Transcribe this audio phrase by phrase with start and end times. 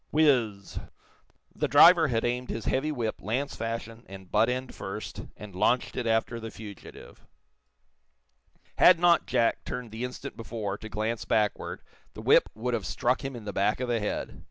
[0.11, 0.79] Whizz zz!
[1.53, 5.95] The driver had aimed his heavy whip, lance fashion, and butt end first, and launched
[5.95, 7.27] it after the fugitive.
[8.79, 11.83] Had not Jack turned the instant before, to glance backward,
[12.15, 14.39] the whip would have struck him in the back of the head.